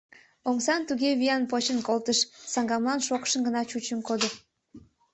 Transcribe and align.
Омсам 0.49 0.81
туге 0.87 1.09
виян 1.19 1.43
почын 1.51 1.79
колтыш— 1.87 2.19
саҥгамлан 2.53 2.99
шокшын 3.07 3.41
гына 3.47 3.61
чучын 3.69 3.99
кодо. 4.07 4.29